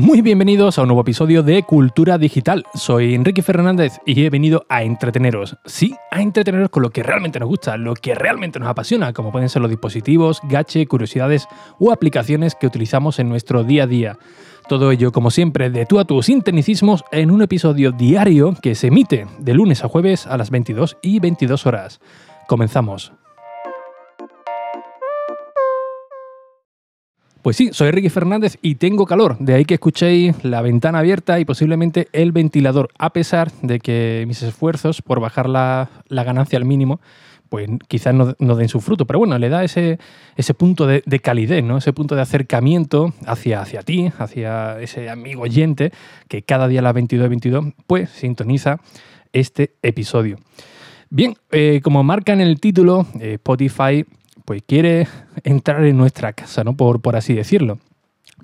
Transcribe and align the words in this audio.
Muy 0.00 0.22
bienvenidos 0.22 0.78
a 0.78 0.82
un 0.82 0.88
nuevo 0.88 1.00
episodio 1.00 1.42
de 1.42 1.64
Cultura 1.64 2.18
Digital. 2.18 2.64
Soy 2.72 3.16
Enrique 3.16 3.42
Fernández 3.42 3.98
y 4.06 4.24
he 4.24 4.30
venido 4.30 4.64
a 4.68 4.84
entreteneros. 4.84 5.56
Sí, 5.64 5.96
a 6.12 6.22
entreteneros 6.22 6.70
con 6.70 6.84
lo 6.84 6.90
que 6.90 7.02
realmente 7.02 7.40
nos 7.40 7.48
gusta, 7.48 7.76
lo 7.76 7.94
que 7.94 8.14
realmente 8.14 8.60
nos 8.60 8.68
apasiona, 8.68 9.12
como 9.12 9.32
pueden 9.32 9.48
ser 9.48 9.60
los 9.60 9.70
dispositivos, 9.70 10.40
gache, 10.44 10.86
curiosidades 10.86 11.48
o 11.80 11.90
aplicaciones 11.90 12.54
que 12.54 12.68
utilizamos 12.68 13.18
en 13.18 13.28
nuestro 13.28 13.64
día 13.64 13.82
a 13.82 13.86
día. 13.88 14.18
Todo 14.68 14.90
ello, 14.90 15.12
como 15.12 15.30
siempre, 15.30 15.70
de 15.70 15.86
tú 15.86 15.98
a 15.98 16.04
tus 16.04 16.28
intenicismos 16.28 17.02
en 17.10 17.30
un 17.30 17.40
episodio 17.40 17.90
diario 17.90 18.54
que 18.60 18.74
se 18.74 18.88
emite 18.88 19.26
de 19.38 19.54
lunes 19.54 19.82
a 19.82 19.88
jueves 19.88 20.26
a 20.26 20.36
las 20.36 20.50
22 20.50 20.98
y 21.00 21.20
22 21.20 21.64
horas. 21.64 22.00
Comenzamos. 22.46 23.12
Pues 27.40 27.56
sí, 27.56 27.70
soy 27.72 27.92
Ricky 27.92 28.10
Fernández 28.10 28.58
y 28.60 28.74
tengo 28.74 29.06
calor, 29.06 29.38
de 29.38 29.54
ahí 29.54 29.64
que 29.64 29.74
escuchéis 29.74 30.44
la 30.44 30.60
ventana 30.60 30.98
abierta 30.98 31.40
y 31.40 31.46
posiblemente 31.46 32.08
el 32.12 32.32
ventilador, 32.32 32.90
a 32.98 33.10
pesar 33.14 33.50
de 33.62 33.80
que 33.80 34.24
mis 34.28 34.42
esfuerzos 34.42 35.00
por 35.00 35.18
bajar 35.18 35.48
la, 35.48 35.88
ganancia 36.10 36.58
al 36.58 36.66
mínimo, 36.66 37.00
pues 37.48 37.68
quizás 37.88 38.14
no, 38.14 38.56
den 38.56 38.68
su 38.68 38.80
fruto, 38.80 39.06
pero 39.06 39.18
bueno, 39.18 39.38
le 39.38 39.48
da 39.48 39.64
ese, 39.64 39.98
ese 40.36 40.54
punto 40.54 40.86
de, 40.86 41.02
calidez, 41.20 41.64
¿no? 41.64 41.78
ese 41.78 41.92
punto 41.92 42.14
de 42.14 42.22
acercamiento 42.22 43.14
hacia, 43.26 43.60
hacia 43.60 43.82
ti, 43.82 44.10
hacia 44.18 44.80
ese 44.80 45.08
amigo 45.08 45.42
oyente 45.42 45.92
que 46.28 46.42
cada 46.42 46.68
día 46.68 46.80
a 46.80 46.82
las 46.82 46.94
22 46.94 47.28
22 47.28 47.64
pues 47.86 48.10
sintoniza 48.10 48.80
este 49.32 49.74
episodio. 49.82 50.38
Bien, 51.10 51.36
eh, 51.52 51.80
como 51.82 52.02
marca 52.04 52.32
en 52.32 52.40
el 52.40 52.60
título, 52.60 53.06
eh, 53.20 53.34
Spotify 53.34 54.04
pues 54.44 54.62
quiere 54.66 55.06
entrar 55.44 55.84
en 55.84 55.96
nuestra 55.96 56.32
casa, 56.32 56.64
¿no? 56.64 56.76
Por, 56.76 57.00
por 57.00 57.16
así 57.16 57.34
decirlo. 57.34 57.78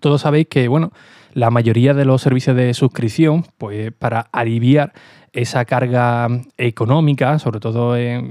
Todos 0.01 0.23
sabéis 0.23 0.49
que, 0.49 0.69
bueno, 0.69 0.93
la 1.35 1.51
mayoría 1.51 1.95
de 1.95 2.05
los 2.05 2.23
servicios 2.23 2.57
de 2.57 2.73
suscripción, 2.75 3.45
pues 3.59 3.93
para 3.93 4.29
aliviar 4.33 4.93
esa 5.33 5.65
carga 5.65 6.29
económica, 6.57 7.39
sobre 7.39 7.61
todo 7.61 7.97
en, 7.97 8.31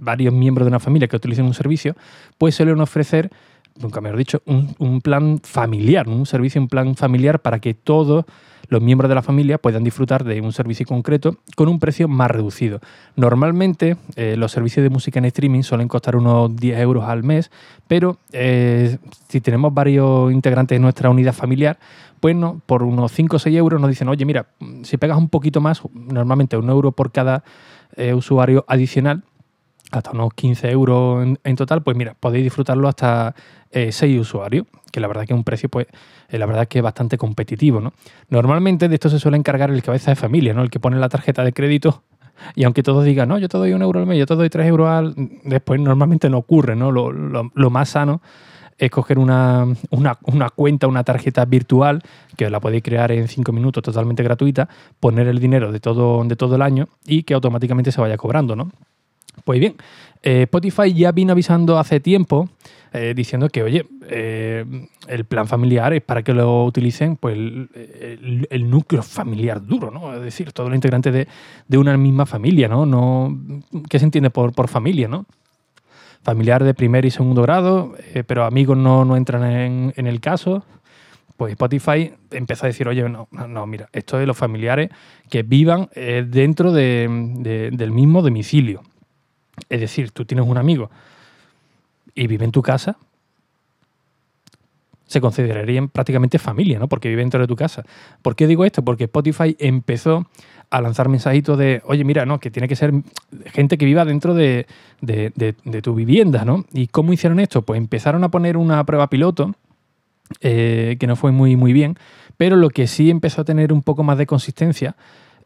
varios 0.00 0.32
miembros 0.32 0.64
de 0.64 0.70
una 0.70 0.80
familia 0.80 1.06
que 1.08 1.16
utilicen 1.16 1.44
un 1.44 1.54
servicio, 1.54 1.94
pues 2.38 2.54
suelen 2.54 2.80
ofrecer, 2.80 3.30
nunca 3.78 4.00
mejor 4.00 4.18
dicho, 4.18 4.42
un, 4.46 4.74
un 4.78 5.02
plan 5.02 5.40
familiar, 5.42 6.08
un 6.08 6.24
servicio, 6.24 6.60
un 6.60 6.68
plan 6.68 6.96
familiar 6.96 7.40
para 7.40 7.60
que 7.60 7.74
todos 7.74 8.24
los 8.72 8.80
miembros 8.80 9.10
de 9.10 9.14
la 9.14 9.22
familia 9.22 9.58
puedan 9.58 9.84
disfrutar 9.84 10.24
de 10.24 10.40
un 10.40 10.52
servicio 10.52 10.86
concreto 10.86 11.36
con 11.56 11.68
un 11.68 11.78
precio 11.78 12.08
más 12.08 12.30
reducido. 12.30 12.80
Normalmente 13.16 13.98
eh, 14.16 14.34
los 14.38 14.50
servicios 14.50 14.82
de 14.82 14.88
música 14.88 15.18
en 15.18 15.26
streaming 15.26 15.62
suelen 15.62 15.88
costar 15.88 16.16
unos 16.16 16.56
10 16.56 16.80
euros 16.80 17.04
al 17.04 17.22
mes, 17.22 17.50
pero 17.86 18.16
eh, 18.32 18.96
si 19.28 19.42
tenemos 19.42 19.74
varios 19.74 20.32
integrantes 20.32 20.74
de 20.74 20.80
nuestra 20.80 21.10
unidad 21.10 21.34
familiar, 21.34 21.78
pues 22.18 22.34
no, 22.34 22.62
por 22.64 22.82
unos 22.82 23.12
5 23.12 23.36
o 23.36 23.38
6 23.38 23.54
euros 23.56 23.78
nos 23.78 23.90
dicen, 23.90 24.08
oye, 24.08 24.24
mira, 24.24 24.46
si 24.84 24.96
pegas 24.96 25.18
un 25.18 25.28
poquito 25.28 25.60
más, 25.60 25.82
normalmente 25.92 26.56
un 26.56 26.70
euro 26.70 26.92
por 26.92 27.12
cada 27.12 27.44
eh, 27.96 28.14
usuario 28.14 28.64
adicional, 28.68 29.22
hasta 29.92 30.10
unos 30.10 30.32
15 30.34 30.70
euros 30.70 31.36
en, 31.44 31.56
total, 31.56 31.82
pues 31.82 31.96
mira, 31.96 32.16
podéis 32.18 32.44
disfrutarlo 32.44 32.88
hasta 32.88 33.34
6 33.70 34.02
eh, 34.02 34.18
usuarios, 34.18 34.66
que 34.90 35.00
la 35.00 35.06
verdad 35.06 35.26
que 35.26 35.34
es 35.34 35.36
un 35.36 35.44
precio, 35.44 35.68
pues, 35.68 35.86
eh, 36.30 36.38
la 36.38 36.46
verdad 36.46 36.66
que 36.66 36.78
es 36.78 36.82
bastante 36.82 37.18
competitivo, 37.18 37.80
¿no? 37.80 37.92
Normalmente 38.30 38.88
de 38.88 38.94
esto 38.94 39.10
se 39.10 39.18
suele 39.18 39.36
encargar 39.36 39.70
el 39.70 39.82
cabeza 39.82 40.10
de 40.10 40.16
familia, 40.16 40.54
¿no? 40.54 40.62
El 40.62 40.70
que 40.70 40.80
pone 40.80 40.98
la 40.98 41.10
tarjeta 41.10 41.44
de 41.44 41.52
crédito 41.52 42.02
y 42.56 42.64
aunque 42.64 42.82
todos 42.82 43.04
digan, 43.04 43.28
no, 43.28 43.38
yo 43.38 43.48
te 43.48 43.58
doy 43.58 43.72
un 43.74 43.82
euro 43.82 44.00
al 44.00 44.06
mes, 44.06 44.18
yo 44.18 44.26
te 44.26 44.34
doy 44.34 44.48
tres 44.48 44.66
euros 44.66 44.88
al... 44.88 45.14
Después 45.44 45.78
normalmente 45.78 46.30
no 46.30 46.38
ocurre, 46.38 46.74
¿no? 46.74 46.90
Lo, 46.90 47.70
más 47.70 47.90
sano 47.90 48.22
es 48.78 48.90
coger 48.90 49.18
una, 49.18 49.66
una, 49.90 50.48
cuenta, 50.48 50.86
una 50.86 51.04
tarjeta 51.04 51.44
virtual, 51.44 52.02
que 52.36 52.48
la 52.48 52.60
podéis 52.60 52.82
crear 52.82 53.12
en 53.12 53.28
cinco 53.28 53.52
minutos 53.52 53.82
totalmente 53.82 54.22
gratuita, 54.22 54.68
poner 54.98 55.28
el 55.28 55.38
dinero 55.38 55.70
de 55.70 55.80
todo, 55.80 56.24
de 56.24 56.34
todo 56.34 56.56
el 56.56 56.62
año 56.62 56.88
y 57.06 57.22
que 57.24 57.34
automáticamente 57.34 57.92
se 57.92 58.00
vaya 58.00 58.16
cobrando, 58.16 58.56
¿no? 58.56 58.72
Pues 59.44 59.60
bien, 59.60 59.76
eh, 60.22 60.42
Spotify 60.42 60.92
ya 60.94 61.10
vino 61.12 61.32
avisando 61.32 61.78
hace 61.78 61.98
tiempo 61.98 62.48
eh, 62.92 63.12
diciendo 63.16 63.48
que, 63.48 63.62
oye, 63.62 63.86
eh, 64.08 64.64
el 65.08 65.24
plan 65.24 65.48
familiar 65.48 65.92
es 65.94 66.02
para 66.02 66.22
que 66.22 66.32
lo 66.32 66.64
utilicen 66.64 67.16
pues, 67.16 67.34
el, 67.34 68.70
núcleo 68.70 69.02
familiar 69.02 69.64
duro, 69.66 69.90
¿no? 69.90 70.14
Es 70.14 70.20
decir, 70.20 70.52
todos 70.52 70.68
los 70.68 70.76
integrantes 70.76 71.12
de, 71.12 71.26
de, 71.66 71.78
una 71.78 71.96
misma 71.96 72.26
familia, 72.26 72.68
¿no? 72.68 72.86
no 72.86 73.36
¿Qué 73.88 73.98
se 73.98 74.04
entiende 74.04 74.30
por, 74.30 74.52
por 74.52 74.68
familia, 74.68 75.08
no? 75.08 75.26
Familiar 76.22 76.62
de 76.62 76.74
primer 76.74 77.04
y 77.04 77.10
segundo 77.10 77.42
grado, 77.42 77.94
pero 78.28 78.44
amigos 78.44 78.76
no, 78.76 79.04
no 79.04 79.16
entran 79.16 79.42
en, 79.42 80.06
el 80.06 80.20
caso. 80.20 80.64
Pues 81.36 81.52
Spotify 81.52 82.12
empezó 82.30 82.66
a 82.66 82.68
decir, 82.68 82.86
oye, 82.86 83.08
no, 83.08 83.26
no, 83.32 83.66
mira, 83.66 83.88
esto 83.92 84.18
de 84.18 84.26
los 84.26 84.36
familiares 84.36 84.90
que 85.28 85.42
vivan 85.42 85.88
dentro 86.28 86.70
de, 86.70 87.70
del 87.72 87.90
mismo 87.90 88.22
domicilio. 88.22 88.82
Es 89.68 89.80
decir, 89.80 90.10
tú 90.10 90.24
tienes 90.24 90.46
un 90.46 90.58
amigo 90.58 90.90
y 92.14 92.26
vive 92.26 92.44
en 92.44 92.52
tu 92.52 92.62
casa, 92.62 92.96
se 95.06 95.20
considerarían 95.20 95.88
prácticamente 95.88 96.38
familia, 96.38 96.78
¿no? 96.78 96.88
Porque 96.88 97.08
vive 97.08 97.20
dentro 97.20 97.40
de 97.40 97.46
tu 97.46 97.54
casa. 97.54 97.84
¿Por 98.22 98.34
qué 98.34 98.46
digo 98.46 98.64
esto? 98.64 98.82
Porque 98.82 99.04
Spotify 99.04 99.54
empezó 99.58 100.26
a 100.70 100.80
lanzar 100.80 101.10
mensajitos 101.10 101.58
de, 101.58 101.82
oye, 101.84 102.02
mira, 102.02 102.24
no, 102.24 102.40
que 102.40 102.50
tiene 102.50 102.66
que 102.66 102.76
ser 102.76 102.94
gente 103.46 103.76
que 103.76 103.84
viva 103.84 104.06
dentro 104.06 104.32
de, 104.32 104.66
tu 105.82 105.94
vivienda, 105.94 106.46
¿no? 106.46 106.64
¿Y 106.72 106.86
cómo 106.86 107.12
hicieron 107.12 107.40
esto? 107.40 107.60
Pues 107.60 107.76
empezaron 107.76 108.24
a 108.24 108.30
poner 108.30 108.56
una 108.56 108.82
prueba 108.84 109.08
piloto 109.10 109.54
eh, 110.40 110.96
que 110.98 111.06
no 111.06 111.14
fue 111.14 111.30
muy, 111.30 111.56
muy 111.56 111.74
bien, 111.74 111.98
pero 112.38 112.56
lo 112.56 112.70
que 112.70 112.86
sí 112.86 113.10
empezó 113.10 113.42
a 113.42 113.44
tener 113.44 113.70
un 113.70 113.82
poco 113.82 114.02
más 114.02 114.16
de 114.16 114.26
consistencia 114.26 114.96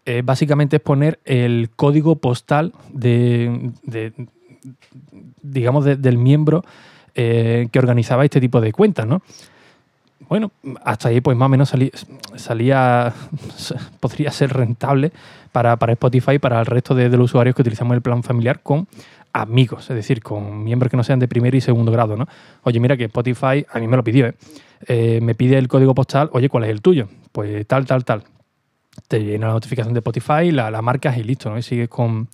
eh, 0.06 0.22
básicamente 0.24 0.76
es 0.76 0.82
poner 0.82 1.18
el 1.24 1.68
código 1.74 2.14
postal 2.14 2.72
de, 2.92 3.72
digamos, 5.42 5.84
del 5.84 6.16
miembro 6.16 6.64
eh, 7.16 7.66
que 7.72 7.78
organizaba 7.80 8.24
este 8.24 8.40
tipo 8.40 8.60
de 8.60 8.72
cuentas, 8.72 9.04
¿no? 9.04 9.20
Bueno, 10.28 10.52
hasta 10.84 11.08
ahí 11.08 11.20
pues 11.20 11.36
más 11.36 11.46
o 11.46 11.48
menos 11.48 11.72
salía, 12.36 13.12
podría 14.00 14.30
ser 14.30 14.52
rentable 14.52 15.10
para, 15.50 15.76
para 15.76 15.92
Spotify 15.94 16.34
y 16.34 16.38
para 16.38 16.60
el 16.60 16.66
resto 16.66 16.94
de, 16.94 17.08
los 17.08 17.24
usuarios 17.24 17.56
que 17.56 17.62
utilizamos 17.62 17.96
el 17.96 18.00
plan 18.00 18.22
familiar 18.22 18.60
con 18.62 18.86
amigos, 19.32 19.90
es 19.90 19.96
decir, 19.96 20.22
con 20.22 20.62
miembros 20.62 20.88
que 20.88 20.96
no 20.96 21.02
sean 21.02 21.18
de 21.18 21.26
primer 21.26 21.52
y 21.56 21.60
segundo 21.60 21.90
grado, 21.90 22.16
¿no? 22.16 22.28
Oye, 22.62 22.78
mira 22.78 22.96
que 22.96 23.04
Spotify 23.04 23.66
a 23.72 23.80
mí 23.80 23.88
me 23.88 23.96
lo 23.96 24.04
pidió, 24.04 24.28
¿eh? 24.28 24.34
Eh, 24.86 25.20
me 25.20 25.34
pide 25.34 25.58
el 25.58 25.66
código 25.66 25.96
postal, 25.96 26.28
oye, 26.32 26.48
¿cuál 26.48 26.64
es 26.64 26.70
el 26.70 26.80
tuyo? 26.80 27.08
Pues 27.32 27.66
tal, 27.66 27.86
tal, 27.86 28.04
tal 28.04 28.22
te 29.08 29.20
llena 29.22 29.48
la 29.48 29.52
notificación 29.54 29.94
de 29.94 30.00
Spotify, 30.00 30.50
la, 30.50 30.82
marcas 30.82 31.16
y 31.16 31.22
listo, 31.22 31.50
¿no? 31.50 31.58
Y 31.58 31.62
sigues 31.62 31.88
con, 31.88 32.28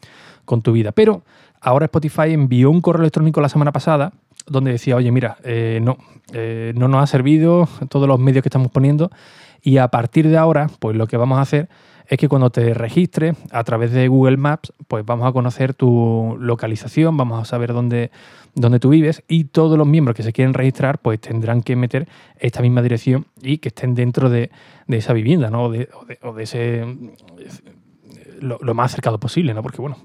tu 0.62 0.72
vida. 0.72 0.92
Pero 0.92 1.22
ahora 1.60 1.86
Spotify 1.86 2.32
envió 2.32 2.70
un 2.70 2.80
correo 2.80 3.02
electrónico 3.02 3.40
la 3.40 3.48
semana 3.48 3.72
pasada 3.72 4.12
donde 4.46 4.72
decía, 4.72 4.96
oye, 4.96 5.10
mira, 5.10 5.36
eh, 5.44 5.80
no, 5.82 5.98
eh, 6.32 6.72
no 6.76 6.88
nos 6.88 7.02
ha 7.02 7.06
servido 7.06 7.68
todos 7.88 8.08
los 8.08 8.18
medios 8.18 8.42
que 8.42 8.48
estamos 8.48 8.70
poniendo 8.70 9.10
y 9.62 9.78
a 9.78 9.88
partir 9.88 10.28
de 10.28 10.36
ahora, 10.36 10.70
pues 10.78 10.96
lo 10.96 11.06
que 11.06 11.16
vamos 11.16 11.38
a 11.38 11.42
hacer 11.42 11.68
es 12.08 12.18
que 12.18 12.28
cuando 12.28 12.50
te 12.50 12.74
registres 12.74 13.36
a 13.52 13.64
través 13.64 13.92
de 13.92 14.08
Google 14.08 14.36
Maps, 14.36 14.72
pues 14.88 15.04
vamos 15.04 15.26
a 15.26 15.32
conocer 15.32 15.72
tu 15.72 16.36
localización, 16.38 17.16
vamos 17.16 17.40
a 17.40 17.44
saber 17.44 17.72
dónde, 17.72 18.10
dónde 18.54 18.80
tú 18.80 18.90
vives 18.90 19.22
y 19.28 19.44
todos 19.44 19.78
los 19.78 19.86
miembros 19.86 20.16
que 20.16 20.22
se 20.22 20.32
quieren 20.32 20.52
registrar, 20.52 20.98
pues 20.98 21.20
tendrán 21.20 21.62
que 21.62 21.76
meter 21.76 22.08
esta 22.38 22.60
misma 22.60 22.82
dirección 22.82 23.26
y 23.40 23.58
que 23.58 23.68
estén 23.68 23.94
dentro 23.94 24.28
de, 24.28 24.50
esa 24.88 25.14
vivienda, 25.14 25.48
¿no? 25.48 25.64
O 25.64 25.70
de, 25.70 25.88
ese 26.40 26.84
lo, 28.42 28.74
más 28.74 28.92
acercado 28.92 29.18
posible, 29.18 29.54
¿no? 29.54 29.62
Porque, 29.62 29.80
bueno, 29.80 29.96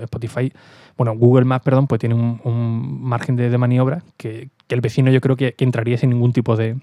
Spotify, 0.00 0.52
bueno, 0.96 1.14
Google 1.16 1.44
Maps, 1.44 1.64
perdón, 1.64 1.86
pues 1.86 2.00
tiene 2.00 2.14
un, 2.14 3.02
margen 3.02 3.36
de, 3.36 3.56
maniobra 3.58 4.02
que, 4.16 4.50
el 4.68 4.80
vecino 4.80 5.10
yo 5.10 5.20
creo 5.20 5.36
que, 5.36 5.54
entraría 5.58 5.98
sin 5.98 6.10
ningún 6.10 6.32
tipo 6.32 6.56
de, 6.56 6.76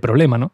problema, 0.00 0.38
¿no? 0.38 0.52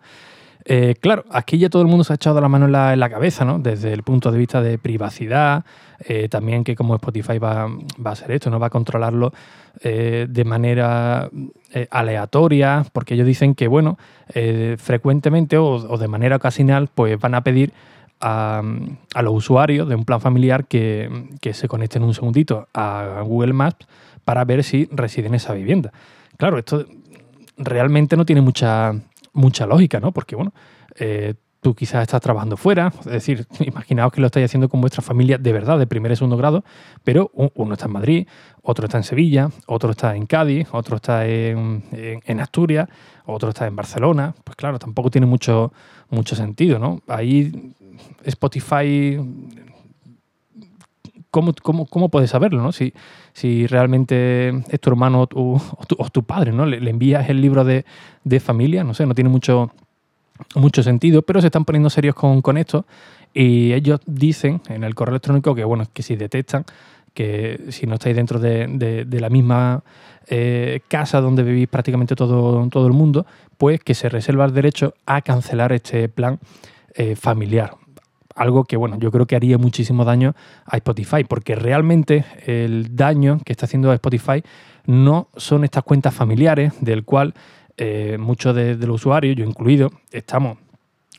Eh, 0.64 0.94
claro, 1.00 1.24
aquí 1.30 1.58
ya 1.58 1.68
todo 1.68 1.82
el 1.82 1.88
mundo 1.88 2.04
se 2.04 2.12
ha 2.12 2.16
echado 2.16 2.40
la 2.40 2.48
mano 2.48 2.66
en 2.66 2.72
la, 2.72 3.10
cabeza, 3.10 3.44
¿no? 3.44 3.58
Desde 3.58 3.92
el 3.92 4.02
punto 4.02 4.30
de 4.30 4.38
vista 4.38 4.60
de 4.62 4.78
privacidad, 4.78 5.64
eh, 6.06 6.28
también 6.28 6.62
que 6.62 6.76
como 6.76 6.94
Spotify 6.94 7.38
va, 7.38 7.62
a 7.64 8.10
hacer 8.10 8.30
esto, 8.30 8.50
no 8.50 8.60
va 8.60 8.68
a 8.68 8.70
controlarlo 8.70 9.32
eh, 9.82 10.26
de 10.28 10.44
manera 10.44 11.30
aleatoria, 11.90 12.84
porque 12.92 13.14
ellos 13.14 13.26
dicen 13.26 13.54
que, 13.54 13.66
bueno, 13.66 13.98
frecuentemente 14.78 15.56
o, 15.58 15.96
de 15.98 16.08
manera 16.08 16.36
ocasional, 16.36 16.88
pues 16.94 17.18
van 17.18 17.34
a 17.34 17.42
pedir 17.42 17.72
a, 18.22 18.62
los 19.22 19.34
usuarios 19.34 19.88
de 19.88 19.94
un 19.94 20.04
plan 20.04 20.20
familiar 20.20 20.66
que, 20.66 21.28
que 21.40 21.52
se 21.52 21.68
conecten 21.68 22.02
un 22.02 22.14
segundito 22.14 22.68
a 22.72 23.22
Google 23.26 23.52
Maps 23.52 23.86
para 24.24 24.44
ver 24.44 24.64
si 24.64 24.88
residen 24.92 25.32
en 25.32 25.34
esa 25.36 25.52
vivienda. 25.52 25.92
Claro, 26.38 26.58
esto 26.58 26.86
realmente 27.58 28.16
no 28.16 28.24
tiene 28.24 28.40
mucha 28.40 28.94
mucha 29.32 29.66
lógica, 29.66 30.00
¿no? 30.00 30.12
Porque, 30.12 30.36
bueno, 30.36 30.52
eh, 30.96 31.34
tú 31.62 31.74
quizás 31.74 32.02
estás 32.02 32.20
trabajando 32.20 32.56
fuera, 32.56 32.92
es 32.98 33.12
decir, 33.12 33.46
imaginaos 33.60 34.12
que 34.12 34.20
lo 34.20 34.26
estáis 34.26 34.46
haciendo 34.46 34.68
con 34.68 34.80
vuestra 34.80 35.00
familia 35.00 35.38
de 35.38 35.52
verdad, 35.52 35.78
de 35.78 35.86
primer 35.86 36.10
y 36.10 36.16
segundo 36.16 36.36
grado, 36.36 36.64
pero 37.04 37.30
uno 37.34 37.74
está 37.74 37.86
en 37.86 37.92
Madrid, 37.92 38.28
otro 38.62 38.84
está 38.84 38.98
en 38.98 39.04
Sevilla, 39.04 39.48
otro 39.66 39.92
está 39.92 40.16
en 40.16 40.26
Cádiz, 40.26 40.68
otro 40.72 40.96
está 40.96 41.24
en, 41.26 42.40
Asturias, 42.40 42.88
otro 43.24 43.50
está 43.50 43.68
en 43.68 43.76
Barcelona, 43.76 44.34
pues 44.42 44.56
claro, 44.56 44.80
tampoco 44.80 45.10
tiene 45.10 45.26
mucho, 45.26 45.72
mucho 46.10 46.34
sentido, 46.34 46.80
¿no? 46.80 47.00
Ahí 47.06 47.72
Spotify 48.24 49.18
¿Cómo, 51.30 51.54
cómo, 51.62 52.10
puedes 52.10 52.28
saberlo? 52.28 52.60
¿no? 52.60 52.72
Si, 52.72 52.92
si 53.32 53.66
realmente 53.66 54.50
es 54.68 54.80
tu 54.80 54.90
hermano 54.90 55.26
o 55.32 56.10
tu, 56.12 56.22
padre, 56.24 56.52
¿no? 56.52 56.66
Le, 56.66 56.90
envías 56.90 57.30
el 57.30 57.40
libro 57.40 57.64
de, 57.64 57.86
de, 58.22 58.38
familia, 58.38 58.84
no 58.84 58.92
sé, 58.92 59.06
no 59.06 59.14
tiene 59.14 59.30
mucho, 59.30 59.72
mucho 60.54 60.82
sentido, 60.82 61.22
pero 61.22 61.40
se 61.40 61.48
están 61.48 61.64
poniendo 61.64 61.90
serios 61.90 62.14
con, 62.14 62.42
con 62.42 62.56
esto 62.56 62.86
y 63.34 63.72
ellos 63.72 64.00
dicen 64.06 64.60
en 64.68 64.84
el 64.84 64.94
correo 64.94 65.12
electrónico 65.12 65.54
que, 65.54 65.64
bueno, 65.64 65.84
que 65.92 66.02
si 66.02 66.16
detectan 66.16 66.64
que 67.14 67.60
si 67.70 67.86
no 67.86 67.94
estáis 67.94 68.16
dentro 68.16 68.38
de, 68.38 69.06
la 69.10 69.28
misma 69.28 69.82
eh, 70.28 70.80
casa 70.88 71.20
donde 71.20 71.42
vivís 71.42 71.68
prácticamente 71.68 72.16
todo, 72.16 72.66
todo 72.68 72.86
el 72.86 72.92
mundo, 72.92 73.26
pues 73.58 73.80
que 73.80 73.94
se 73.94 74.08
reserva 74.08 74.44
el 74.44 74.54
derecho 74.54 74.94
a 75.06 75.20
cancelar 75.22 75.72
este 75.72 76.08
plan 76.08 76.38
eh, 76.94 77.16
familiar. 77.16 77.74
Algo 78.34 78.64
que, 78.64 78.78
bueno, 78.78 78.98
yo 78.98 79.10
creo 79.10 79.26
que 79.26 79.36
haría 79.36 79.58
muchísimo 79.58 80.06
daño 80.06 80.34
a 80.64 80.76
Spotify, 80.78 81.24
porque 81.24 81.54
realmente 81.54 82.24
el 82.46 82.96
daño 82.96 83.40
que 83.44 83.52
está 83.52 83.66
haciendo 83.66 83.90
a 83.90 83.94
Spotify 83.94 84.42
no 84.86 85.28
son 85.36 85.64
estas 85.64 85.84
cuentas 85.84 86.14
familiares, 86.14 86.72
del 86.80 87.04
cual 87.04 87.34
eh, 87.76 88.16
muchos 88.18 88.54
de, 88.54 88.76
los 88.76 89.00
usuarios, 89.00 89.36
yo 89.36 89.44
incluido, 89.44 89.90
estamos 90.10 90.58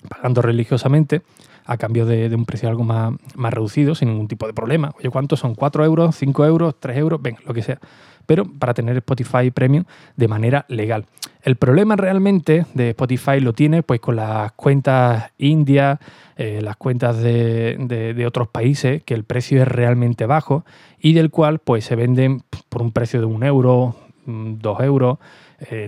pagando 0.10 0.42
religiosamente 0.42 1.22
a 1.66 1.78
cambio 1.78 2.06
de, 2.06 2.34
un 2.36 2.46
precio 2.46 2.70
algo 2.70 2.84
más, 2.84 3.14
más, 3.36 3.54
reducido, 3.54 3.96
sin 3.96 4.10
ningún 4.10 4.28
tipo 4.28 4.48
de 4.48 4.54
problema. 4.54 4.94
Oye, 5.00 5.10
¿cuántos 5.10 5.40
son? 5.40 5.56
¿4 5.56 5.86
euros? 5.86 6.22
¿5 6.22 6.46
euros? 6.46 6.76
¿3 6.82 6.98
euros? 6.98 7.22
Ven, 7.22 7.38
lo 7.46 7.54
que 7.54 7.62
sea. 7.62 7.80
Pero 8.26 8.46
para 8.46 8.74
tener 8.74 8.98
Spotify 8.98 9.52
Premium 9.52 9.86
de 10.16 10.28
manera 10.28 10.66
legal. 10.70 11.06
El 11.42 11.58
problema 11.58 11.98
realmente 11.98 12.66
de 12.74 12.92
Spotify 12.92 13.42
lo 13.42 13.52
tiene 13.52 13.84
pues 13.84 14.00
con 14.00 14.16
las 14.16 14.54
cuentas 14.54 15.32
indias, 15.38 16.00
eh, 16.38 16.62
las 16.62 16.78
cuentas 16.78 17.18
de, 17.18 17.76
de, 18.16 18.26
otros 18.26 18.48
países, 18.48 19.04
que 19.04 19.14
el 19.14 19.26
precio 19.26 19.62
es 19.62 19.68
realmente 19.68 20.26
bajo 20.26 20.64
y 21.00 21.14
del 21.14 21.32
cual 21.32 21.60
pues 21.60 21.84
se 21.84 21.98
venden 21.98 22.44
por 22.70 22.82
un 22.82 22.94
precio 22.94 23.20
de 23.20 23.26
un 23.26 23.44
euro, 23.44 23.96
mm, 24.26 24.56
dos 24.60 24.80
euros, 24.82 25.20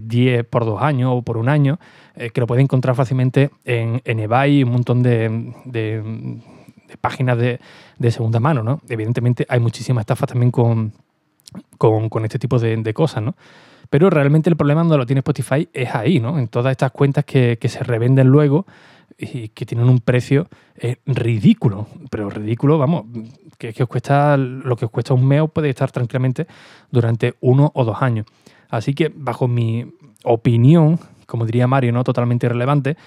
10 0.02 0.40
eh, 0.40 0.44
por 0.44 0.66
dos 0.66 0.82
años 0.82 1.12
o 1.14 1.22
por 1.22 1.38
un 1.38 1.50
año, 1.50 1.80
eh, 2.16 2.30
que 2.30 2.42
lo 2.42 2.48
puede 2.48 2.62
encontrar 2.62 2.96
fácilmente 2.96 3.52
en, 3.66 4.02
en 4.06 4.20
eBay 4.20 4.64
un 4.64 4.72
montón 4.72 5.04
de, 5.04 5.54
de, 5.66 6.40
páginas 7.02 7.38
de, 7.38 7.60
segunda 8.12 8.40
mano. 8.40 8.64
¿no? 8.64 8.82
Evidentemente 8.90 9.46
hay 9.50 9.60
muchísimas 9.60 10.04
estafas 10.04 10.30
también 10.30 10.52
con, 10.52 10.94
con, 11.78 12.26
este 12.26 12.40
tipo 12.40 12.60
de, 12.60 12.94
cosas, 12.94 13.24
¿no? 13.24 13.36
Pero 13.90 14.10
realmente 14.10 14.50
el 14.50 14.56
problema 14.56 14.82
donde 14.82 14.98
lo 14.98 15.06
tiene 15.06 15.20
Spotify 15.20 15.70
es 15.72 15.94
ahí, 15.94 16.20
¿no? 16.20 16.40
En 16.40 16.48
todas 16.48 16.72
estas 16.72 16.92
cuentas 16.92 17.24
que, 17.24 17.58
que 17.60 17.70
se 17.70 17.84
revenden 17.84 18.28
luego 18.28 18.66
y 19.18 19.50
que 19.50 19.66
tienen 19.66 19.90
un 19.90 20.00
precio 20.00 20.48
eh, 20.76 20.98
ridículo, 21.06 21.88
pero 22.10 22.30
ridículo, 22.30 22.78
vamos, 22.78 23.06
que, 23.58 23.74
que, 23.74 23.84
os 23.84 23.90
cuesta 23.90 24.38
lo 24.38 24.76
que 24.76 24.86
os 24.86 24.92
cuesta 24.92 25.14
un 25.14 25.26
mes 25.26 25.44
puede 25.54 25.70
estar 25.70 25.92
tranquilamente 25.92 26.48
durante 26.92 27.36
uno 27.42 27.72
o 27.74 27.86
dos 27.86 28.02
años. 28.02 28.26
Así 28.70 28.94
que, 28.94 29.12
bajo 29.14 29.48
mi 29.48 29.86
opinión, 30.24 31.00
como 31.26 31.46
diría 31.46 31.68
Mario, 31.68 31.92
no 31.92 32.04
totalmente 32.04 32.46
irrelevante, 32.46 32.98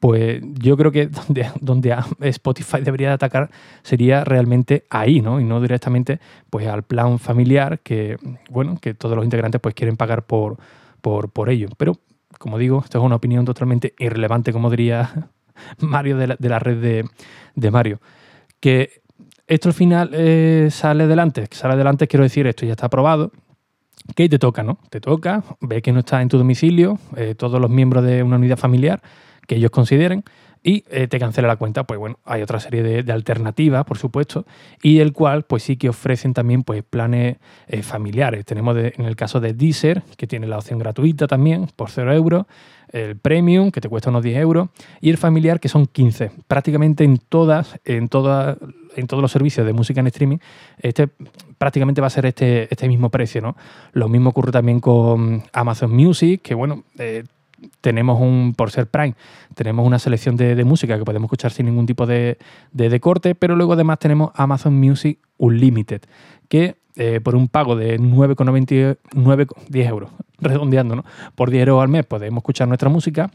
pues 0.00 0.40
yo 0.54 0.76
creo 0.76 0.92
que 0.92 1.06
donde, 1.06 1.50
donde 1.60 1.96
Spotify 2.20 2.80
debería 2.82 3.08
de 3.08 3.14
atacar 3.14 3.50
sería 3.82 4.24
realmente 4.24 4.84
ahí, 4.90 5.20
¿no? 5.20 5.40
Y 5.40 5.44
no 5.44 5.60
directamente 5.60 6.20
pues 6.50 6.66
al 6.66 6.82
plan 6.84 7.18
familiar 7.18 7.80
que, 7.80 8.16
bueno, 8.50 8.78
que 8.80 8.94
todos 8.94 9.16
los 9.16 9.24
integrantes 9.24 9.60
pues 9.60 9.74
quieren 9.74 9.96
pagar 9.96 10.24
por, 10.24 10.56
por, 11.00 11.30
por 11.30 11.50
ello. 11.50 11.68
Pero, 11.76 11.96
como 12.38 12.58
digo, 12.58 12.80
esto 12.84 12.98
es 12.98 13.04
una 13.04 13.16
opinión 13.16 13.44
totalmente 13.44 13.94
irrelevante, 13.98 14.52
como 14.52 14.70
diría 14.70 15.30
Mario 15.80 16.16
de 16.16 16.48
la, 16.48 16.58
red 16.58 17.04
de, 17.54 17.70
Mario. 17.70 18.00
Que 18.60 19.02
esto 19.46 19.68
al 19.68 19.74
final 19.74 20.10
eh, 20.12 20.68
sale 20.70 21.04
adelante, 21.04 21.46
sale 21.50 21.74
adelante 21.74 22.08
quiero 22.08 22.24
decir, 22.24 22.46
esto 22.46 22.66
ya 22.66 22.72
está 22.72 22.86
aprobado, 22.86 23.32
¿Qué 24.14 24.28
te 24.28 24.38
toca, 24.38 24.62
no? 24.62 24.78
Te 24.90 25.00
toca, 25.00 25.44
ve 25.60 25.82
que 25.82 25.92
no 25.92 26.00
está 26.00 26.22
en 26.22 26.28
tu 26.28 26.38
domicilio, 26.38 26.98
eh, 27.16 27.34
todos 27.34 27.60
los 27.60 27.70
miembros 27.70 28.04
de 28.04 28.22
una 28.22 28.36
unidad 28.36 28.56
familiar 28.56 29.02
que 29.46 29.56
ellos 29.56 29.70
consideren 29.70 30.24
y 30.68 30.84
eh, 30.90 31.08
te 31.08 31.18
cancela 31.18 31.48
la 31.48 31.56
cuenta. 31.56 31.84
Pues 31.84 31.98
bueno, 31.98 32.18
hay 32.26 32.42
otra 32.42 32.60
serie 32.60 32.82
de, 32.82 33.12
alternativas, 33.12 33.86
por 33.86 33.96
supuesto, 33.96 34.44
y 34.82 34.98
el 34.98 35.14
cual 35.14 35.44
pues 35.44 35.62
sí 35.62 35.78
que 35.78 35.88
ofrecen 35.88 36.34
también 36.34 36.62
pues 36.62 36.82
planes 36.82 37.38
eh, 37.68 37.82
familiares. 37.82 38.44
Tenemos 38.44 38.76
en 38.76 39.06
el 39.06 39.16
caso 39.16 39.40
de 39.40 39.54
Deezer, 39.54 40.02
que 40.18 40.26
tiene 40.26 40.46
la 40.46 40.58
opción 40.58 40.78
gratuita 40.78 41.26
también 41.26 41.68
por 41.74 41.90
0 41.90 42.12
euros, 42.12 42.44
el 42.92 43.16
Premium, 43.16 43.70
que 43.70 43.80
te 43.80 43.88
cuesta 43.88 44.10
unos 44.10 44.22
10 44.22 44.38
euros, 44.38 44.68
y 45.00 45.08
el 45.08 45.16
familiar, 45.16 45.58
que 45.58 45.70
son 45.70 45.86
15. 45.86 46.32
Prácticamente 46.46 47.02
en 47.04 47.16
todas, 47.16 47.80
en 47.84 48.08
todas 48.08 48.58
en 48.96 49.06
todos 49.06 49.22
los 49.22 49.30
servicios 49.30 49.64
de 49.64 49.72
música 49.72 50.00
en 50.00 50.08
streaming, 50.08 50.38
este 50.78 51.08
prácticamente 51.56 52.00
va 52.00 52.08
a 52.08 52.10
ser 52.10 52.26
este, 52.26 52.68
este 52.70 52.88
mismo 52.88 53.10
precio, 53.10 53.40
¿no? 53.40 53.56
Lo 53.92 54.08
mismo 54.08 54.30
ocurre 54.30 54.50
también 54.50 54.80
con 54.80 55.44
Amazon 55.52 55.94
Music, 55.94 56.42
que 56.42 56.54
bueno, 56.54 56.84
eh, 56.98 57.24
tenemos 57.80 58.20
un, 58.20 58.54
por 58.56 58.70
ser 58.70 58.86
Prime, 58.86 59.14
tenemos 59.54 59.86
una 59.86 59.98
selección 59.98 60.36
de, 60.36 60.64
música 60.64 60.98
que 60.98 61.04
podemos 61.04 61.26
escuchar 61.26 61.52
sin 61.52 61.66
ningún 61.66 61.86
tipo 61.86 62.06
de, 62.06 62.38
de, 62.72 63.00
corte, 63.00 63.34
pero 63.34 63.56
luego 63.56 63.72
además 63.72 63.98
tenemos 63.98 64.30
Amazon 64.34 64.78
Music 64.78 65.18
Unlimited, 65.38 66.02
que 66.48 66.76
eh, 66.96 67.20
por 67.20 67.36
un 67.36 67.48
pago 67.48 67.76
de 67.76 67.98
9,99, 67.98 69.48
10 69.68 69.88
euros, 69.88 70.10
redondeando, 70.38 70.96
¿no? 70.96 71.04
Por 71.34 71.50
10 71.50 71.68
euros 71.68 71.82
al 71.82 71.88
mes 71.88 72.04
podemos 72.04 72.38
escuchar 72.38 72.68
nuestra 72.68 72.88
música 72.88 73.30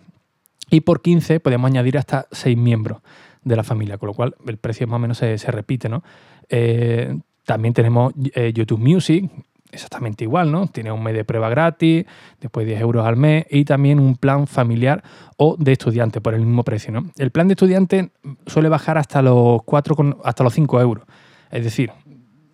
y 0.70 0.82
por 0.82 1.02
15 1.02 1.40
podemos 1.40 1.70
añadir 1.70 1.98
hasta 1.98 2.28
6 2.32 2.58
miembros 2.58 3.00
de 3.44 3.56
la 3.56 3.64
familia, 3.64 3.98
con 3.98 4.08
lo 4.08 4.14
cual 4.14 4.36
el 4.48 4.58
precio 4.58 4.88
más 4.88 4.98
o 4.98 5.00
menos 5.00 5.18
se, 5.18 5.38
repite, 5.52 5.90
¿no? 5.90 6.04
Eh, 6.50 7.18
también 7.46 7.74
tenemos 7.74 8.14
eh, 8.36 8.54
YouTube 8.54 8.80
Music, 8.80 9.30
exactamente 9.74 10.24
igual, 10.24 10.52
¿no? 10.52 10.68
Tiene 10.68 10.92
un 10.92 11.04
mes 11.04 11.14
de 11.14 11.26
prueba 11.26 11.50
gratis, 11.50 12.06
después 12.40 12.66
10 12.66 12.80
euros 12.82 13.06
al 13.06 13.18
mes 13.18 13.46
y 13.50 13.66
también 13.66 14.00
un 14.00 14.16
plan 14.16 14.48
familiar 14.48 15.04
o 15.38 15.56
de 15.58 15.74
estudiante 15.74 16.22
por 16.22 16.34
el 16.34 16.42
mismo 16.42 16.64
precio, 16.64 16.94
¿no? 16.94 17.12
El 17.18 17.32
plan 17.32 17.48
de 17.48 17.54
estudiante 17.54 18.12
suele 18.48 18.70
bajar 18.70 18.98
hasta 18.98 19.22
los 19.22 19.64
4, 19.64 20.22
hasta 20.24 20.44
los 20.44 20.54
5 20.54 20.82
euros, 20.82 21.06
es 21.52 21.64
decir, 21.64 21.92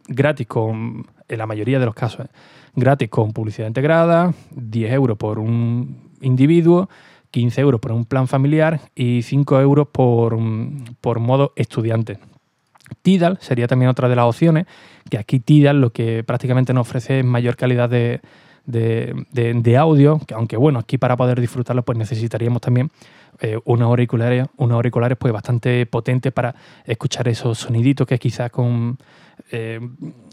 gratis 0.08 0.48
con, 0.48 1.06
en 1.28 1.38
la 1.38 1.46
mayoría 1.46 1.80
de 1.80 1.86
los 1.86 1.94
casos, 1.94 2.26
¿eh? 2.26 2.30
gratis 2.76 3.10
con 3.10 3.34
publicidad 3.34 3.68
integrada, 3.68 4.34
10 4.52 4.94
euros 4.94 5.18
por 5.18 5.40
un 5.40 6.10
individuo 6.22 6.90
15 7.32 7.62
euros 7.62 7.80
por 7.80 7.92
un 7.92 8.06
plan 8.06 8.28
familiar 8.28 8.82
y 8.96 9.22
5 9.22 9.62
euros 9.62 9.88
por, 9.92 10.38
por 11.02 11.20
modo 11.20 11.54
estudiante. 11.56 12.18
Tidal 13.02 13.38
sería 13.42 13.68
también 13.68 13.90
otra 13.90 14.10
de 14.10 14.16
las 14.16 14.26
opciones, 14.26 14.66
que 15.10 15.18
aquí 15.18 15.40
Tidal 15.40 15.82
lo 15.82 15.92
que 15.92 16.24
prácticamente 16.24 16.74
nos 16.74 16.88
ofrece 16.88 17.20
es 17.20 17.26
mayor 17.26 17.56
calidad 17.56 17.90
de, 17.90 18.22
de, 18.66 19.78
audio, 19.78 20.20
que 20.26 20.34
aunque 20.34 20.58
bueno, 20.58 20.80
aquí 20.80 20.98
para 20.98 21.18
poder 21.18 21.42
disfrutarlo 21.42 21.84
pues 21.84 21.98
necesitaríamos 21.98 22.62
también 22.62 22.92
eh, 23.42 23.58
unos 23.66 23.88
auriculares, 23.88 24.48
unos 24.58 24.76
auriculares 24.76 25.18
pues 25.18 25.34
bastante 25.34 25.86
potentes 25.86 26.32
para 26.32 26.54
escuchar 26.86 27.28
esos 27.28 27.58
soniditos 27.58 28.06
que 28.06 28.20
quizás 28.20 28.52
con 28.52 28.98
eh, 29.52 29.80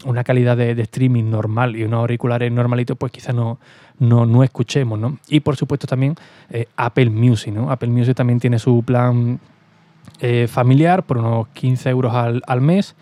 una 0.05 0.23
calidad 0.23 0.57
de, 0.57 0.79
streaming 0.81 1.29
normal 1.29 1.75
y 1.75 1.83
unos 1.83 2.01
auriculares 2.01 2.51
normalitos, 2.51 2.97
pues 2.97 3.11
quizás 3.11 3.33
no, 3.33 3.59
no, 3.99 4.43
escuchemos, 4.43 4.99
¿no? 4.99 5.17
Y 5.29 5.39
por 5.39 5.55
supuesto 5.55 5.87
también 5.87 6.15
eh, 6.49 6.67
Apple 6.75 7.09
Music, 7.09 7.53
¿no? 7.53 7.71
Apple 7.71 7.89
Music 7.89 8.15
también 8.15 8.39
tiene 8.39 8.59
su 8.59 8.83
plan 8.83 9.39
eh, 10.19 10.47
familiar 10.47 11.03
por 11.03 11.17
unos 11.17 11.47
15 11.49 11.89
euros 11.89 12.13
al, 12.13 12.61
mes, 12.61 12.95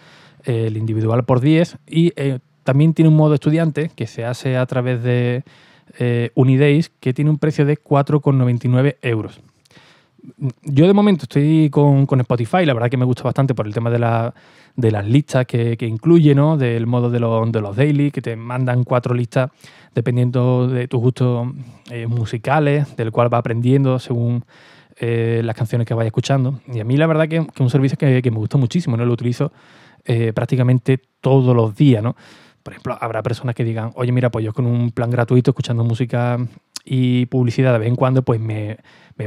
el 0.44 0.78
individual 0.78 1.24
por 1.24 1.42
10 1.42 1.78
y 1.88 2.14
también 2.64 2.94
tiene 2.94 3.10
un 3.10 3.16
modo 3.16 3.34
estudiante 3.34 3.92
que 3.96 4.08
se 4.08 4.26
hace 4.26 4.58
a 4.58 4.66
través 4.66 5.04
de 5.04 5.44
Unidays 6.36 6.92
que 7.00 7.14
tiene 7.14 7.32
un 7.32 7.38
precio 7.38 7.66
de 7.66 7.78
4,99 7.78 8.98
euros 9.02 9.40
yo 10.64 10.88
de 10.88 10.94
momento 10.94 11.24
estoy 11.24 11.70
con, 11.70 12.08
Spotify, 12.20 12.66
la 12.66 12.74
verdad 12.74 12.90
que 12.90 12.98
me 12.98 13.06
gusta 13.06 13.24
bastante 13.24 13.54
por 13.54 13.68
el 13.68 13.74
tema 13.74 13.90
de, 13.90 14.00
las 14.92 15.08
listas 15.08 15.46
que, 15.46 15.78
incluye, 15.82 16.36
¿no? 16.36 16.58
Del 16.58 16.88
modo 16.88 17.10
de 17.10 17.20
los, 17.20 17.52
de 17.52 17.62
los 17.62 17.76
daily, 17.76 18.12
que 18.12 18.22
te 18.22 18.36
mandan 18.36 18.84
cuatro 18.84 19.14
listas 19.14 19.52
dependiendo 19.94 20.68
de 20.68 20.88
tus 20.88 21.00
gustos 21.00 21.48
eh, 21.90 22.08
musicales, 22.08 22.96
del 22.98 23.12
cual 23.12 23.34
va 23.34 23.38
aprendiendo 23.38 24.00
según 24.00 24.44
eh, 24.98 25.42
las 25.44 25.56
canciones 25.56 25.88
que 25.88 25.94
vaya 25.94 26.08
escuchando. 26.08 26.62
Y 26.72 26.80
a 26.80 26.84
mí 26.84 26.98
la 26.98 27.08
verdad 27.08 27.28
que, 27.28 27.38
es 27.38 27.60
un 27.60 27.70
servicio 27.70 27.98
que, 27.98 28.22
me 28.32 28.38
gusta 28.38 28.58
muchísimo, 28.58 28.98
¿no? 28.98 29.06
Lo 29.06 29.14
utilizo 29.14 29.52
eh, 30.06 30.34
prácticamente 30.34 31.02
todos 31.22 31.56
los 31.56 31.76
días, 31.76 32.02
¿no? 32.04 32.16
Por 32.64 32.74
ejemplo, 32.74 32.98
habrá 33.00 33.22
personas 33.22 33.54
que 33.54 33.64
digan, 33.64 33.92
oye, 33.96 34.12
mira, 34.12 34.32
pues 34.32 34.44
yo 34.44 34.52
con 34.52 34.66
un 34.66 34.92
plan 34.92 35.12
gratuito 35.12 35.52
escuchando 35.52 35.84
música 35.84 36.40
y 36.86 37.26
publicidad 37.26 37.74
de 37.74 37.80
vez 37.80 37.88
en 37.88 37.96
cuando, 37.96 38.24
pues 38.24 38.40
me, 38.40 38.78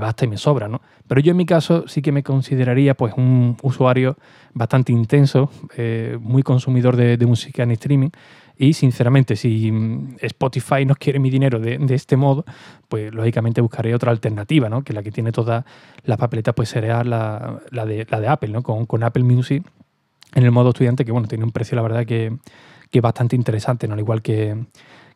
basta 0.00 0.24
y 0.24 0.28
me 0.28 0.36
sobra, 0.36 0.68
¿no? 0.68 0.80
Pero 1.06 1.20
yo 1.20 1.32
en 1.32 1.36
mi 1.36 1.46
caso 1.46 1.86
sí 1.86 2.02
que 2.02 2.12
me 2.12 2.22
consideraría 2.22 2.94
pues 2.94 3.14
un 3.16 3.56
usuario 3.62 4.16
bastante 4.54 4.92
intenso, 4.92 5.50
eh, 5.76 6.18
muy 6.20 6.42
consumidor 6.42 6.96
de, 6.96 7.16
música 7.26 7.62
en 7.62 7.72
streaming. 7.72 8.10
Y 8.58 8.72
sinceramente, 8.72 9.36
si 9.36 9.72
Spotify 10.20 10.84
no 10.84 10.96
quiere 10.96 11.20
mi 11.20 11.30
dinero 11.30 11.60
de, 11.60 11.78
este 11.90 12.16
modo, 12.16 12.44
pues 12.88 13.14
lógicamente 13.14 13.60
buscaré 13.60 13.94
otra 13.94 14.10
alternativa, 14.10 14.68
¿no? 14.68 14.82
Que 14.82 14.92
la 14.92 15.02
que 15.04 15.12
tiene 15.12 15.30
todas 15.30 15.64
las 16.02 16.18
papeletas, 16.18 16.54
pues 16.54 16.68
será 16.68 17.04
la, 17.04 17.60
de, 17.70 18.04
la 18.10 18.20
de 18.20 18.28
Apple, 18.28 18.48
¿no? 18.48 18.62
Con, 18.62 18.86
con 18.86 19.04
Apple 19.04 19.22
Music 19.22 19.64
en 20.34 20.42
el 20.42 20.50
modo 20.50 20.70
estudiante, 20.70 21.04
que 21.04 21.12
bueno, 21.12 21.28
tiene 21.28 21.44
un 21.44 21.52
precio, 21.52 21.76
la 21.76 21.82
verdad, 21.82 22.04
que, 22.04 22.36
que 22.90 23.00
bastante 23.00 23.36
interesante, 23.36 23.86
¿no? 23.86 23.94
Al 23.94 24.00
igual 24.00 24.22
que, 24.22 24.56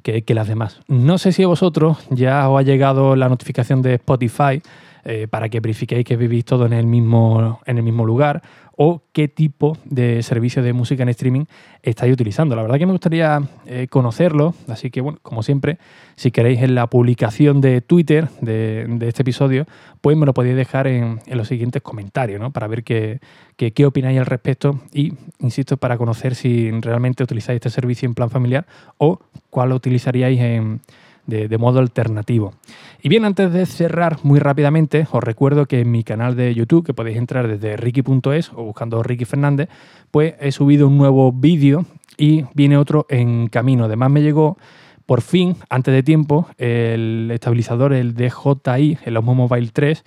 que, 0.02 0.34
las 0.34 0.48
demás. 0.48 0.80
No 0.88 1.18
sé 1.18 1.32
si 1.32 1.42
a 1.42 1.46
vosotros 1.46 1.98
ya 2.10 2.48
os 2.48 2.60
ha 2.60 2.62
llegado 2.62 3.16
la 3.16 3.28
notificación 3.28 3.82
de 3.82 3.94
Spotify 3.94 4.62
eh, 5.04 5.26
para 5.28 5.48
que 5.48 5.60
verifiquéis 5.60 6.04
que 6.04 6.16
vivís 6.16 6.44
todo 6.44 6.66
en 6.66 6.72
el 6.72 6.86
mismo, 6.86 7.60
en 7.66 7.78
el 7.78 7.82
mismo 7.82 8.04
lugar 8.04 8.42
o 8.76 9.02
qué 9.12 9.28
tipo 9.28 9.76
de 9.84 10.22
servicio 10.22 10.62
de 10.62 10.72
música 10.72 11.02
en 11.02 11.08
streaming 11.10 11.44
estáis 11.82 12.12
utilizando. 12.12 12.56
La 12.56 12.62
verdad 12.62 12.78
que 12.78 12.86
me 12.86 12.92
gustaría 12.92 13.40
eh, 13.66 13.86
conocerlo, 13.88 14.54
así 14.68 14.90
que 14.90 15.00
bueno, 15.00 15.18
como 15.22 15.42
siempre, 15.42 15.78
si 16.16 16.30
queréis 16.30 16.62
en 16.62 16.74
la 16.74 16.86
publicación 16.86 17.60
de 17.60 17.80
Twitter 17.80 18.28
de, 18.40 18.86
este 19.02 19.22
episodio, 19.22 19.66
pues 20.00 20.16
me 20.16 20.26
lo 20.26 20.34
podéis 20.34 20.56
dejar 20.56 20.86
en, 20.86 21.20
los 21.26 21.48
siguientes 21.48 21.82
comentarios, 21.82 22.40
¿no? 22.40 22.50
Para 22.50 22.66
ver 22.66 22.84
qué, 22.84 23.20
qué, 23.56 23.86
opináis 23.86 24.18
al 24.18 24.26
respecto 24.26 24.80
y, 24.92 25.12
insisto, 25.40 25.76
para 25.76 25.98
conocer 25.98 26.34
si 26.34 26.70
realmente 26.80 27.22
utilizáis 27.22 27.56
este 27.56 27.70
servicio 27.70 28.06
en 28.06 28.14
plan 28.14 28.30
familiar 28.30 28.66
o 28.98 29.20
cuál 29.50 29.70
lo 29.70 29.76
utilizaríais 29.76 30.40
en 30.40 30.80
de, 31.26 31.58
modo 31.58 31.78
alternativo. 31.78 32.54
Y 33.02 33.08
bien, 33.08 33.24
antes 33.24 33.52
de 33.52 33.66
cerrar 33.66 34.18
muy 34.22 34.38
rápidamente, 34.38 35.06
os 35.10 35.22
recuerdo 35.22 35.66
que 35.66 35.80
en 35.80 35.90
mi 35.90 36.04
canal 36.04 36.36
de 36.36 36.54
YouTube, 36.54 36.84
que 36.84 36.94
podéis 36.94 37.16
entrar 37.16 37.48
desde 37.48 37.76
ricky.es 37.76 38.50
o 38.54 38.64
buscando 38.64 39.02
Ricky 39.02 39.24
Fernández, 39.24 39.68
pues 40.10 40.34
he 40.40 40.52
subido 40.52 40.88
un 40.88 40.98
nuevo 40.98 41.32
vídeo 41.32 41.84
y 42.16 42.44
viene 42.54 42.76
otro 42.76 43.06
en 43.08 43.48
camino. 43.48 43.84
Además 43.84 44.10
me 44.10 44.22
llegó 44.22 44.58
por 45.06 45.20
fin, 45.20 45.56
antes 45.68 45.92
de 45.92 46.02
tiempo, 46.02 46.48
el 46.58 47.30
estabilizador, 47.32 47.92
el 47.92 48.14
DJI, 48.14 48.98
el 49.04 49.16
Osmo 49.16 49.34
Mobile 49.34 49.70
3, 49.72 50.04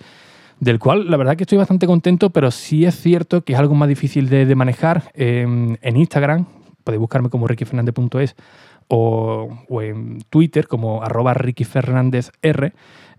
del 0.60 0.78
cual 0.78 1.10
la 1.10 1.16
verdad 1.16 1.36
que 1.36 1.44
estoy 1.44 1.58
bastante 1.58 1.86
contento, 1.86 2.30
pero 2.30 2.50
sí 2.50 2.84
es 2.86 2.96
cierto 2.96 3.42
que 3.42 3.52
es 3.52 3.58
algo 3.58 3.74
más 3.74 3.88
difícil 3.88 4.28
de, 4.28 4.54
manejar 4.54 5.10
en, 5.14 5.78
en 5.82 5.96
Instagram. 5.96 6.46
Podéis 6.82 7.00
buscarme 7.00 7.28
como 7.28 7.46
rickyfernandez.es 7.46 8.36
o, 8.88 9.48
en 9.82 10.18
Twitter 10.30 10.66
como 10.66 11.02
arroba 11.02 11.34
Ricky 11.34 11.64
Fernández 11.64 12.30
R. 12.42 12.72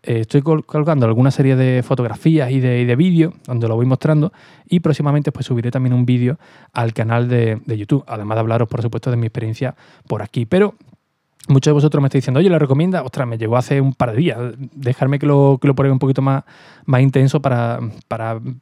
Eh, 0.03 0.19
estoy 0.21 0.41
colgando 0.41 1.05
alguna 1.05 1.31
serie 1.31 1.55
de 1.55 1.83
fotografías 1.83 2.51
y 2.51 2.59
de, 2.59 2.86
de 2.86 2.95
vídeos 2.95 3.33
donde 3.45 3.67
lo 3.67 3.75
voy 3.75 3.86
mostrando 3.86 4.31
y 4.69 4.79
próximamente 4.79 5.31
pues 5.31 5.45
subiré 5.47 5.71
también 5.71 5.93
un 5.93 6.05
vídeo 6.05 6.38
al 6.74 6.93
canal 6.93 7.27
de, 7.27 7.59
YouTube, 7.65 8.03
además 8.07 8.36
de 8.36 8.39
hablaros 8.39 8.67
por 8.67 8.81
supuesto 8.81 9.12
de 9.12 9.17
mi 9.17 9.27
experiencia 9.27 9.75
por 10.07 10.21
aquí. 10.21 10.45
Pero 10.45 10.75
muchos 11.48 11.72
de 11.72 11.74
vosotros 11.74 12.01
me 12.01 12.08
estáis 12.08 12.24
diciendo, 12.24 12.39
oye, 12.39 12.50
¿lo 12.50 12.60
recomienda? 12.60 13.04
Ostras, 13.04 13.27
me 13.27 13.38
llegó 13.38 13.58
hace 13.58 13.82
un 13.82 13.94
par 13.94 14.12
de 14.12 14.18
días. 14.18 14.38
Dejarme 14.74 15.20
que 15.20 15.25
lo, 15.25 15.58
que 15.62 15.68
lo 15.68 15.75
pruebe 15.75 15.92
un 15.92 16.00
poquito 16.00 16.22
más, 16.22 16.44
más 16.86 17.01
intenso 17.01 17.42
para, 17.42 17.80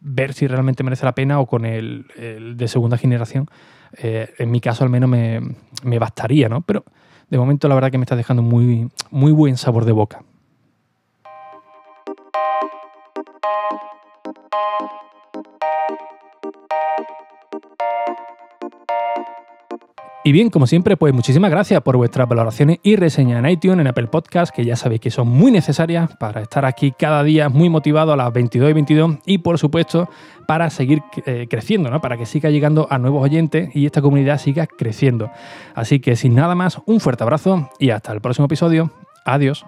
ver 0.01 0.33
si 0.33 0.47
realmente 0.47 0.83
merece 0.83 1.05
la 1.05 1.15
pena 1.15 1.39
o 1.39 1.45
con 1.45 1.65
el, 1.65 2.05
de 2.55 2.67
segunda 2.67 2.97
generación. 2.97 3.47
Eh, 3.97 4.33
en 4.39 4.51
mi 4.51 4.59
caso 4.59 4.83
al 4.83 4.89
menos 4.89 5.09
me, 5.09 5.41
me 5.83 5.99
bastaría, 5.99 6.49
¿no? 6.49 6.61
Pero 6.61 6.83
de 7.29 7.37
momento 7.37 7.67
la 7.67 7.75
verdad 7.75 7.91
que 7.91 7.97
me 7.97 8.03
está 8.03 8.15
dejando 8.15 8.41
muy, 8.41 8.89
muy 9.09 9.31
buen 9.31 9.57
sabor 9.57 9.85
de 9.85 9.91
boca. 9.91 10.21
Y 20.27 20.31
bien, 20.31 20.49
como 20.49 20.65
siempre, 20.65 20.97
pues 20.97 21.13
muchísimas 21.13 21.51
gracias 21.51 21.83
por 21.83 21.97
vuestras 21.97 22.27
valoraciones 22.27 22.79
y 22.81 22.95
reseñas 22.95 23.37
en 23.37 23.47
iTunes, 23.47 23.81
en 23.81 23.85
Apple 23.85 24.07
Podcast, 24.07 24.51
que 24.51 24.65
ya 24.65 24.75
sabéis 24.75 24.99
que 24.99 25.11
son 25.11 25.27
muy 25.27 25.51
necesarias 25.51 26.17
para 26.17 26.41
estar 26.41 26.65
aquí 26.65 26.91
cada 26.97 27.21
día 27.21 27.47
muy 27.47 27.69
motivado 27.69 28.11
a 28.11 28.17
las 28.17 28.33
22 28.33 28.71
y 28.71 28.73
22 28.73 29.17
y 29.27 29.37
por 29.37 29.59
supuesto 29.59 30.09
para 30.47 30.71
seguir 30.71 31.03
eh, 31.27 31.45
creciendo, 31.47 31.91
¿no? 31.91 32.01
para 32.01 32.17
que 32.17 32.25
siga 32.25 32.49
llegando 32.49 32.87
a 32.89 32.97
nuevos 32.97 33.23
oyentes 33.23 33.69
y 33.75 33.85
esta 33.85 34.01
comunidad 34.01 34.39
siga 34.39 34.65
creciendo. 34.65 35.29
Así 35.75 35.99
que 35.99 36.15
sin 36.15 36.33
nada 36.33 36.55
más, 36.55 36.79
un 36.87 36.99
fuerte 36.99 37.23
abrazo 37.23 37.69
y 37.77 37.91
hasta 37.91 38.11
el 38.11 38.19
próximo 38.19 38.45
episodio. 38.45 38.89
Adiós. 39.25 39.63